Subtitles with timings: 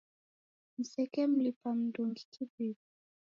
[0.77, 2.79] Msekemlipa mndungi kiw'iw'i